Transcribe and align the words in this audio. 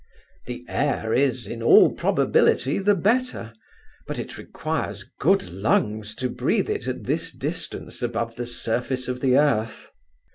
The 0.47 0.65
air 0.67 1.13
is, 1.13 1.45
in 1.47 1.61
all 1.61 1.91
probability, 1.93 2.79
the 2.79 2.95
better; 2.95 3.53
but 4.07 4.17
it 4.17 4.35
requires 4.35 5.05
good 5.19 5.51
lungs 5.53 6.15
to 6.15 6.27
breathe 6.27 6.71
it 6.71 6.87
at 6.87 7.03
this 7.03 7.31
distance 7.31 8.01
above 8.01 8.35
the 8.35 8.47
surface 8.47 9.07
of 9.07 9.21
the 9.21 9.37
earth. 9.37 9.91